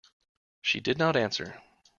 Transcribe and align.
She 0.63 0.79
did 0.79 0.97
not 0.97 1.15
answer. 1.15 1.61